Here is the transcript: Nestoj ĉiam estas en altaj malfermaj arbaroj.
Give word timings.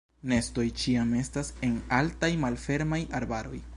Nestoj 0.29 0.63
ĉiam 0.83 1.11
estas 1.19 1.53
en 1.69 1.75
altaj 1.99 2.31
malfermaj 2.47 3.01
arbaroj. 3.21 3.63